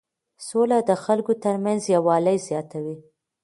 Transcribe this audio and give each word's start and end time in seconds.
سوله 0.47 0.77
د 0.89 0.91
خلکو 1.03 1.31
ترمنځ 1.43 1.81
یووالی 1.95 2.37
زیاتوي. 2.47 2.97